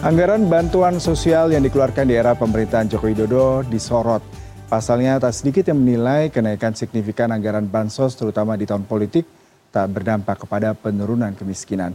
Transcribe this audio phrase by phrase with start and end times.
[0.00, 4.24] Anggaran bantuan sosial yang dikeluarkan di era pemerintahan Joko Widodo disorot.
[4.72, 9.28] Pasalnya tak sedikit yang menilai kenaikan signifikan anggaran bansos terutama di tahun politik
[9.68, 11.92] tak berdampak kepada penurunan kemiskinan.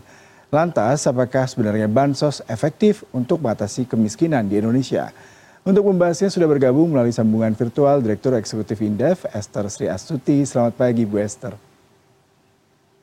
[0.54, 5.10] Lantas, apakah sebenarnya bansos efektif untuk mengatasi kemiskinan di Indonesia?
[5.66, 10.46] Untuk membahasnya sudah bergabung melalui sambungan virtual Direktur Eksekutif Indef, Esther Sri Astuti.
[10.46, 11.75] Selamat pagi, Bu Esther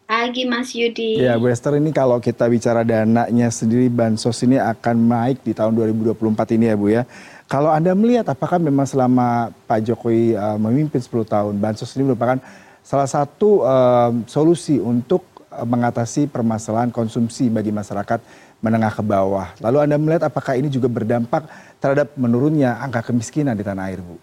[0.07, 1.23] pagi Mas Yudi.
[1.23, 5.73] Ya Bu Esther ini kalau kita bicara dananya sendiri bansos ini akan naik di tahun
[5.75, 7.03] 2024 ini ya Bu ya.
[7.49, 12.41] Kalau Anda melihat apakah memang selama Pak Jokowi uh, memimpin 10 tahun bansos ini merupakan
[12.81, 18.21] salah satu uh, solusi untuk uh, mengatasi permasalahan konsumsi bagi masyarakat
[18.63, 19.53] menengah ke bawah.
[19.59, 21.45] Lalu Anda melihat apakah ini juga berdampak
[21.83, 24.17] terhadap menurunnya angka kemiskinan di tanah air Bu?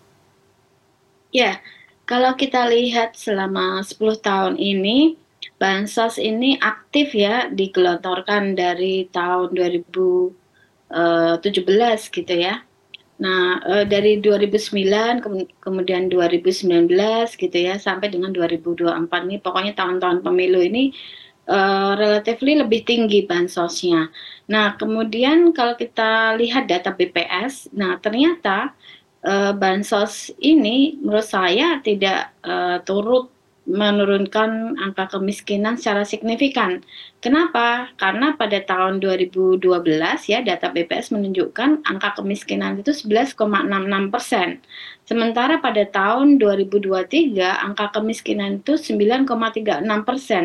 [1.29, 1.61] Ya,
[2.09, 5.13] kalau kita lihat selama 10 tahun ini
[5.59, 10.31] bansos ini aktif ya digelontorkan dari tahun 2017
[10.95, 12.63] eh, gitu ya.
[13.19, 15.19] Nah, eh, dari 2009
[15.59, 20.95] kemudian 2019 gitu ya sampai dengan 2024 ini pokoknya tahun-tahun pemilu ini
[21.51, 24.07] uh, relatively lebih tinggi bansosnya.
[24.47, 28.71] Nah, kemudian kalau kita lihat data BPS, nah ternyata
[29.59, 32.31] bansos ini menurut saya tidak
[32.87, 33.27] turut
[33.69, 36.81] menurunkan angka kemiskinan secara signifikan.
[37.21, 37.93] Kenapa?
[38.01, 39.61] Karena pada tahun 2012
[40.25, 43.37] ya data BPS menunjukkan angka kemiskinan itu 11,66
[44.09, 44.57] persen.
[45.05, 50.43] Sementara pada tahun 2023 angka kemiskinan itu 9,36 persen.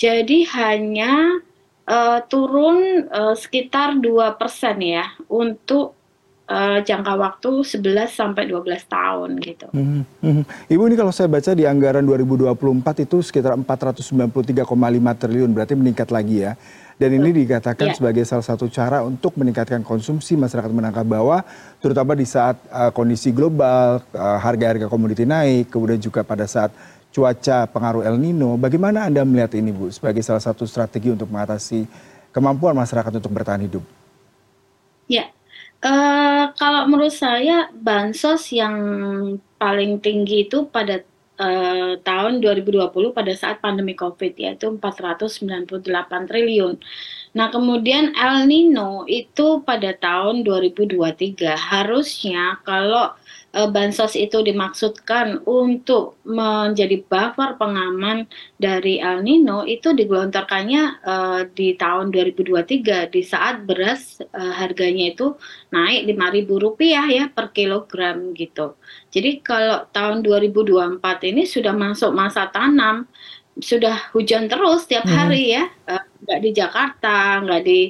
[0.00, 1.44] Jadi hanya
[1.84, 6.01] uh, turun uh, sekitar 2 persen ya untuk
[6.48, 9.66] uh, jangka waktu 11 sampai 12 tahun gitu.
[9.70, 10.44] Mm -hmm.
[10.70, 16.48] Ibu ini kalau saya baca di anggaran 2024 itu sekitar 493,5 triliun berarti meningkat lagi
[16.48, 16.54] ya.
[17.00, 17.96] Dan ini dikatakan yeah.
[17.98, 21.42] sebagai salah satu cara untuk meningkatkan konsumsi masyarakat menangkap bawah,
[21.82, 26.70] terutama di saat uh, kondisi global, uh, harga-harga komoditi naik, kemudian juga pada saat
[27.10, 28.54] cuaca pengaruh El Nino.
[28.54, 31.90] Bagaimana Anda melihat ini Bu sebagai salah satu strategi untuk mengatasi
[32.30, 33.84] kemampuan masyarakat untuk bertahan hidup?
[35.10, 35.28] Ya,
[35.82, 38.78] Uh, kalau menurut saya bansos yang
[39.58, 41.02] paling tinggi itu pada
[41.42, 46.78] uh, tahun 2020 pada saat pandemi Covid yaitu 498 triliun.
[47.32, 53.16] Nah, kemudian El Nino itu pada tahun 2023 harusnya kalau
[53.52, 58.26] uh, bansos itu dimaksudkan untuk menjadi buffer pengaman
[58.56, 65.36] dari El Nino itu digelontorkannya uh, di tahun 2023 di saat beras uh, harganya itu
[65.70, 66.80] naik Rp5.000
[67.12, 68.76] ya per kilogram gitu.
[69.12, 70.98] Jadi kalau tahun 2024
[71.28, 73.04] ini sudah masuk masa tanam,
[73.60, 75.12] sudah hujan terus setiap hmm.
[75.12, 75.68] hari ya,
[76.22, 77.80] nggak di Jakarta, nggak di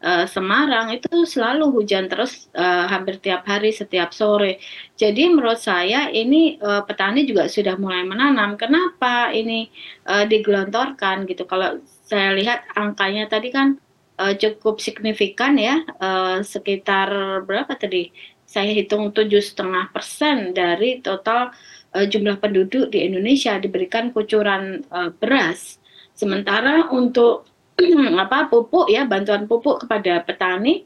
[0.00, 4.58] uh, Semarang itu selalu hujan terus uh, hampir tiap hari setiap sore.
[4.96, 8.56] Jadi menurut saya ini uh, petani juga sudah mulai menanam.
[8.56, 9.68] Kenapa ini
[10.08, 11.44] uh, digelontorkan gitu?
[11.44, 13.76] Kalau saya lihat angkanya tadi kan
[14.16, 18.08] uh, cukup signifikan ya, uh, sekitar berapa tadi?
[18.48, 21.56] Saya hitung tujuh setengah persen dari total
[21.94, 25.78] uh, jumlah penduduk di Indonesia diberikan kucuran uh, beras.
[26.12, 27.48] Sementara untuk
[28.22, 30.84] apa pupuk ya bantuan pupuk kepada petani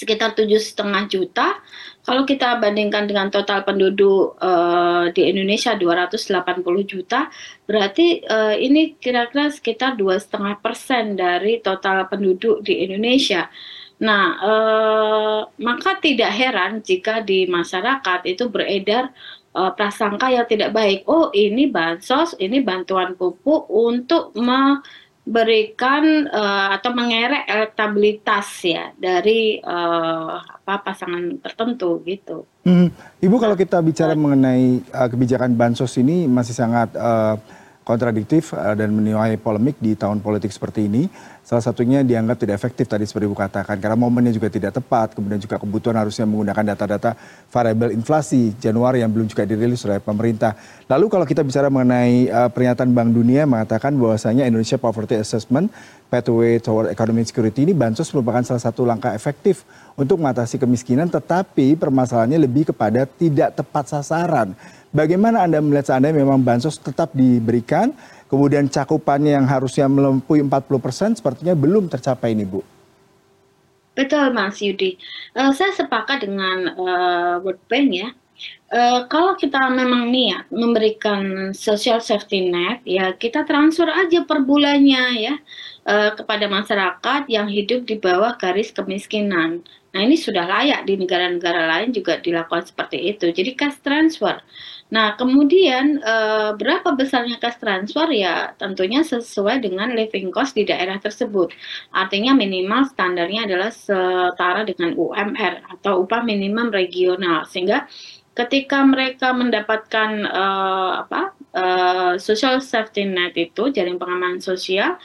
[0.00, 1.60] sekitar tujuh setengah juta.
[2.00, 7.28] Kalau kita bandingkan dengan total penduduk uh, di Indonesia 280 juta,
[7.68, 13.52] berarti uh, ini kira-kira sekitar dua setengah persen dari total penduduk di Indonesia.
[14.00, 19.12] Nah, uh, maka tidak heran jika di masyarakat itu beredar
[19.54, 21.06] uh, prasangka yang tidak baik.
[21.06, 24.82] Oh, ini bansos, ini bantuan pupuk untuk me
[25.20, 32.48] berikan uh, atau mengerek elektabilitas ya dari uh, apa pasangan tertentu gitu.
[32.64, 32.90] Hmm.
[33.20, 37.36] Ibu kalau kita bicara mengenai uh, kebijakan bansos ini masih sangat uh,
[37.90, 41.10] kontradiktif uh, dan menuai polemik di tahun politik seperti ini.
[41.42, 45.42] Salah satunya dianggap tidak efektif tadi seperti Ibu katakan karena momennya juga tidak tepat, kemudian
[45.42, 47.18] juga kebutuhan harusnya menggunakan data-data
[47.50, 50.54] variabel inflasi Januari yang belum juga dirilis oleh pemerintah.
[50.86, 55.74] Lalu kalau kita bicara mengenai uh, pernyataan Bank Dunia mengatakan bahwasanya Indonesia Poverty Assessment
[56.06, 61.78] Pathway Toward Economic Security ini bansos merupakan salah satu langkah efektif untuk mengatasi kemiskinan tetapi
[61.78, 64.54] permasalahannya lebih kepada tidak tepat sasaran.
[64.90, 67.94] Bagaimana Anda melihat seandainya memang bansos tetap diberikan
[68.26, 70.50] kemudian cakupannya yang harusnya melampaui 40
[70.82, 72.62] persen sepertinya belum tercapai ini Bu.
[73.94, 74.98] Betul Mas Yudi,
[75.34, 78.08] uh, saya sepakat dengan uh, World Bank ya.
[78.70, 85.26] Uh, kalau kita memang niat memberikan social safety net, ya kita transfer aja per bulannya
[85.26, 85.34] ya
[85.90, 89.66] uh, kepada masyarakat yang hidup di bawah garis kemiskinan.
[89.90, 93.34] Nah ini sudah layak di negara-negara lain juga dilakukan seperti itu.
[93.34, 94.38] Jadi cash transfer.
[94.94, 101.02] Nah kemudian uh, berapa besarnya cash transfer ya tentunya sesuai dengan living cost di daerah
[101.02, 101.50] tersebut.
[101.90, 107.90] Artinya minimal standarnya adalah setara dengan UMR atau upah minimum regional sehingga
[108.40, 111.20] ketika mereka mendapatkan uh, apa
[111.52, 114.96] uh, social safety net itu jaring pengaman sosial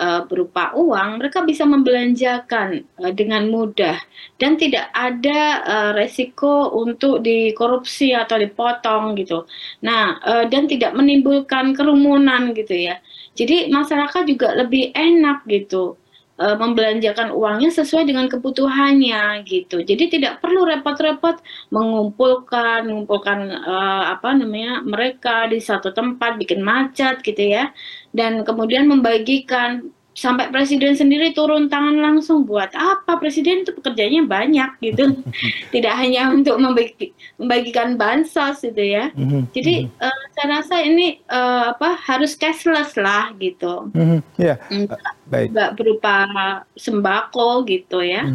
[0.00, 4.00] uh, berupa uang, mereka bisa membelanjakan uh, dengan mudah
[4.40, 9.44] dan tidak ada uh, resiko untuk dikorupsi atau dipotong gitu.
[9.84, 12.98] Nah, uh, dan tidak menimbulkan kerumunan gitu ya.
[13.36, 15.99] Jadi masyarakat juga lebih enak gitu
[16.40, 19.84] uh, membelanjakan uangnya sesuai dengan kebutuhannya gitu.
[19.84, 27.20] Jadi tidak perlu repot-repot mengumpulkan mengumpulkan uh, apa namanya mereka di satu tempat bikin macet
[27.20, 27.70] gitu ya.
[28.10, 34.70] Dan kemudian membagikan sampai presiden sendiri turun tangan langsung buat apa presiden itu pekerjaannya banyak
[34.82, 35.22] gitu
[35.74, 39.42] tidak hanya untuk membagi, membagikan bansos gitu ya mm-hmm.
[39.54, 44.20] jadi uh, saya rasa ini uh, apa harus cashless lah gitu mm-hmm.
[44.36, 44.58] yeah.
[44.68, 44.98] enggak,
[45.30, 46.26] baik berupa
[46.74, 48.26] sembako gitu ya.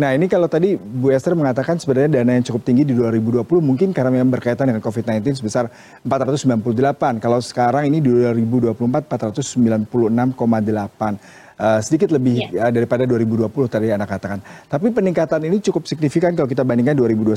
[0.00, 3.92] Nah ini kalau tadi Bu Esther mengatakan sebenarnya dana yang cukup tinggi di 2020 mungkin
[3.92, 5.68] karena memang berkaitan dengan COVID-19 sebesar
[6.06, 7.20] 498.
[7.20, 11.17] Kalau sekarang ini di 2024 496,8.
[11.58, 12.70] Uh, sedikit lebih yeah.
[12.70, 14.38] uh, daripada 2020 tadi Anda katakan.
[14.70, 17.34] Tapi peningkatan ini cukup signifikan kalau kita bandingkan 2021,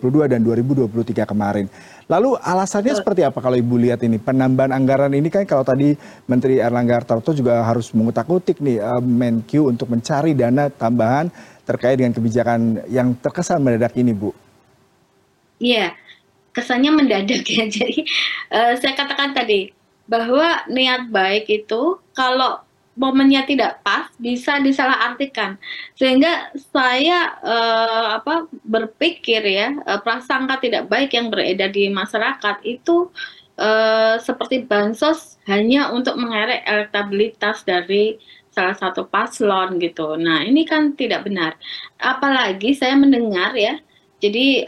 [0.00, 1.68] 2022, dan 2023 kemarin.
[2.08, 4.16] Lalu alasannya seperti apa kalau Ibu lihat ini?
[4.16, 5.92] Penambahan anggaran ini kan kalau tadi
[6.24, 11.28] Menteri Erlangga Hartarto juga harus mengutak-utik nih uh, Menq untuk mencari dana tambahan
[11.68, 14.32] terkait dengan kebijakan yang terkesan mendadak ini, Bu?
[15.60, 15.92] Iya,
[16.56, 17.68] kesannya mendadak ya.
[17.76, 18.08] Jadi
[18.56, 19.68] uh, saya katakan tadi
[20.08, 22.60] bahwa niat baik itu kalau
[22.94, 25.58] momennya tidak pas bisa disalahartikan
[25.98, 33.10] sehingga saya uh, apa berpikir ya uh, prasangka tidak baik yang beredar di masyarakat itu
[33.58, 38.18] uh, seperti bansos hanya untuk mengerek elektabilitas dari
[38.54, 40.14] salah satu paslon gitu.
[40.14, 41.58] Nah, ini kan tidak benar.
[41.98, 43.82] Apalagi saya mendengar ya,
[44.22, 44.62] jadi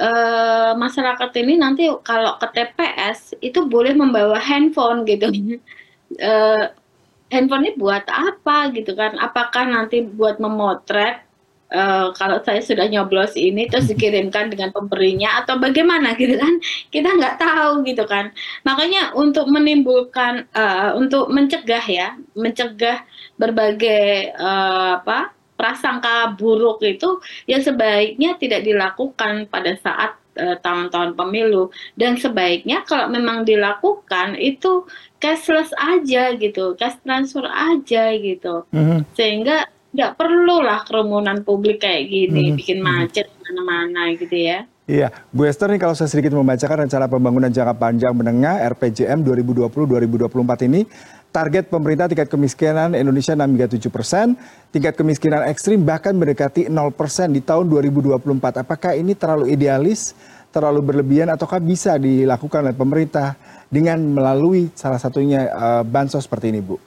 [0.75, 5.31] masyarakat ini nanti kalau ke TPS itu boleh membawa handphone gitu.
[7.33, 9.19] handphone ini buat apa gitu kan?
[9.19, 11.27] Apakah nanti buat memotret
[11.73, 16.55] uh, kalau saya sudah nyoblos ini terus dikirimkan dengan pemberinya atau bagaimana gitu kan
[16.95, 18.31] kita nggak tahu gitu kan
[18.63, 23.03] makanya untuk menimbulkan uh, untuk mencegah ya mencegah
[23.41, 27.19] berbagai uh, apa prasangka buruk itu
[27.49, 34.85] ya sebaiknya tidak dilakukan pada saat tahun-tahun pemilu dan sebaiknya kalau memang dilakukan itu
[35.17, 39.01] cashless aja gitu cash transfer aja gitu mm -hmm.
[39.17, 39.65] sehingga
[39.97, 42.57] nggak perlu lah kerumunan publik kayak gini, hmm.
[42.61, 44.69] bikin macet mana-mana gitu ya.
[44.87, 50.69] Iya, Bu Esther nih kalau saya sedikit membacakan rencana pembangunan jangka panjang menengah RPJM 2020-2024
[50.71, 50.87] ini,
[51.37, 54.27] target pemerintah tingkat kemiskinan Indonesia 6 hingga 7 persen,
[54.73, 58.65] tingkat kemiskinan ekstrim bahkan mendekati 0 persen di tahun 2024.
[58.65, 60.17] Apakah ini terlalu idealis,
[60.49, 63.37] terlalu berlebihan, ataukah bisa dilakukan oleh pemerintah
[63.69, 66.81] dengan melalui salah satunya uh, bansos seperti ini, Bu?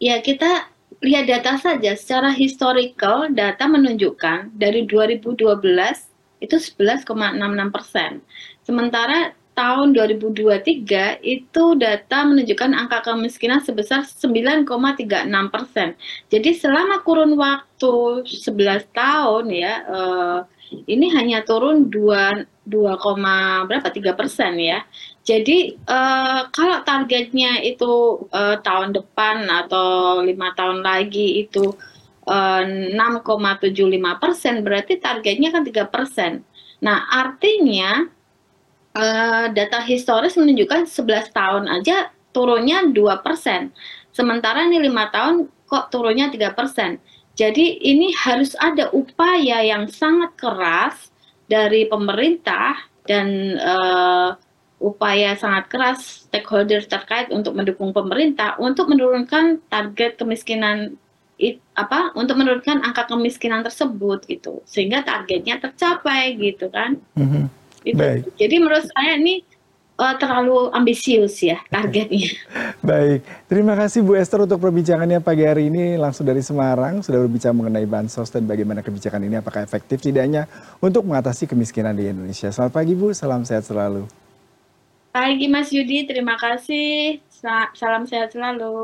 [0.00, 0.72] Ya, kita
[1.04, 5.36] lihat data saja, secara historical data menunjukkan dari 2012
[6.40, 7.04] itu 11,66
[7.68, 8.24] persen.
[8.64, 14.66] Sementara tahun 2023 itu data menunjukkan angka kemiskinan sebesar 9,36
[15.52, 15.88] persen.
[16.32, 20.38] Jadi selama kurun waktu 11 tahun ya, eh,
[20.86, 24.86] ini hanya turun 2, 2, berapa 3 persen ya.
[25.20, 31.76] Jadi uh, kalau targetnya itu uh, tahun depan atau lima tahun lagi itu
[32.26, 36.42] uh, 6,75 persen, berarti targetnya kan tiga persen.
[36.82, 38.08] Nah artinya
[38.94, 42.94] uh, data historis menunjukkan 11 tahun aja turunnya 2
[43.26, 43.74] persen,
[44.14, 46.98] sementara ini lima tahun kok turunnya tiga persen.
[47.38, 51.08] Jadi ini harus ada upaya yang sangat keras
[51.46, 52.76] dari pemerintah
[53.08, 54.36] dan uh,
[54.80, 60.96] upaya sangat keras stakeholder terkait untuk mendukung pemerintah untuk menurunkan target kemiskinan
[61.36, 67.59] it, apa untuk menurunkan angka kemiskinan tersebut gitu sehingga targetnya tercapai gitu kan mm-hmm.
[67.86, 68.22] Itu Baik.
[68.36, 69.44] jadi menurut saya ini
[70.00, 72.32] uh, terlalu ambisius ya targetnya.
[72.88, 77.52] Baik, terima kasih Bu Esther untuk perbincangannya pagi hari ini langsung dari Semarang sudah berbicara
[77.52, 80.48] mengenai bansos dan bagaimana kebijakan ini apakah efektif tidaknya
[80.80, 82.48] untuk mengatasi kemiskinan di Indonesia.
[82.48, 84.08] Selamat pagi Bu, salam sehat selalu.
[85.10, 87.18] Pagi Mas Yudi, terima kasih.
[87.74, 88.78] Salam sehat selalu.